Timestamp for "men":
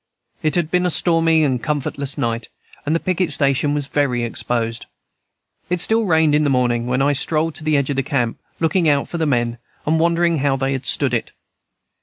9.27-9.59